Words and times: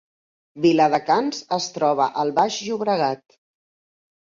Viladecans 0.63 1.43
es 1.59 1.69
troba 1.77 2.09
al 2.25 2.33
Baix 2.41 2.59
Llobregat 2.65 3.39